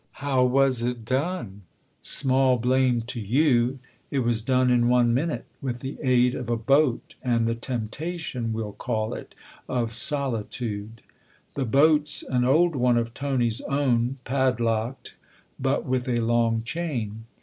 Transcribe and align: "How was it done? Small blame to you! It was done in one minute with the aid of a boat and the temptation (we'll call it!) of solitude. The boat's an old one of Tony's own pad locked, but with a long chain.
"How 0.25 0.43
was 0.43 0.81
it 0.81 1.05
done? 1.05 1.61
Small 2.01 2.57
blame 2.57 3.01
to 3.03 3.19
you! 3.19 3.77
It 4.09 4.21
was 4.21 4.41
done 4.41 4.71
in 4.71 4.87
one 4.89 5.13
minute 5.13 5.45
with 5.61 5.81
the 5.81 5.99
aid 6.01 6.33
of 6.33 6.49
a 6.49 6.57
boat 6.57 7.13
and 7.21 7.45
the 7.45 7.53
temptation 7.53 8.51
(we'll 8.51 8.71
call 8.73 9.13
it!) 9.13 9.35
of 9.79 9.93
solitude. 9.93 11.03
The 11.53 11.65
boat's 11.65 12.23
an 12.23 12.43
old 12.43 12.75
one 12.75 12.97
of 12.97 13.13
Tony's 13.13 13.61
own 13.69 14.17
pad 14.25 14.59
locked, 14.59 15.17
but 15.59 15.85
with 15.85 16.09
a 16.09 16.17
long 16.17 16.63
chain. 16.63 17.25